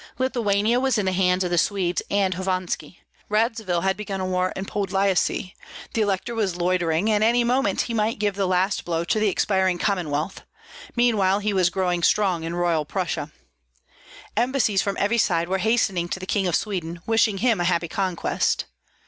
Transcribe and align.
Lithuania 0.17 0.79
was 0.79 0.97
in 0.97 1.05
the 1.05 1.11
hands 1.11 1.43
of 1.43 1.51
the 1.51 1.59
Swedes 1.59 2.01
and 2.09 2.33
Hovanski. 2.33 3.01
Radzivill 3.29 3.81
had 3.81 3.95
begun 3.95 4.31
war 4.31 4.51
in 4.55 4.65
Podlyasye, 4.65 5.53
the 5.93 6.01
elector 6.01 6.33
was 6.33 6.55
loitering, 6.55 7.07
and 7.11 7.23
any 7.23 7.43
moment 7.43 7.81
he 7.81 7.93
might 7.93 8.17
give 8.17 8.33
the 8.33 8.47
last 8.47 8.83
blow 8.83 9.03
to 9.03 9.19
the 9.19 9.27
expiring 9.29 9.77
Commonwealth; 9.77 10.41
meanwhile 10.95 11.37
he 11.37 11.53
was 11.53 11.69
growing 11.69 12.01
strong 12.01 12.43
in 12.43 12.55
Royal 12.55 12.83
Prussia. 12.83 13.31
Embassies 14.35 14.81
from 14.81 14.97
every 14.99 15.19
side 15.19 15.47
were 15.47 15.59
hastening 15.59 16.09
to 16.09 16.19
the 16.19 16.25
King 16.25 16.47
of 16.47 16.55
Sweden, 16.55 17.03
wishing 17.05 17.37
him 17.37 17.61
a 17.61 17.65
happy 17.65 17.87
conquest. 17.87 18.65